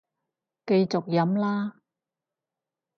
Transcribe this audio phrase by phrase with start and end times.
[0.65, 1.75] 繼續飲啦